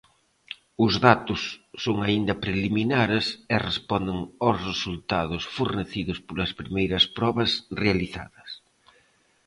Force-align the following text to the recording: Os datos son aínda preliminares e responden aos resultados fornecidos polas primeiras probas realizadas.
Os 0.85 0.93
datos 1.07 1.41
son 1.83 1.97
aínda 2.07 2.33
preliminares 2.45 3.25
e 3.53 3.55
responden 3.69 4.19
aos 4.45 4.57
resultados 4.69 5.43
fornecidos 5.57 6.17
polas 6.27 6.51
primeiras 6.59 7.03
probas 7.17 7.51
realizadas. 7.83 8.49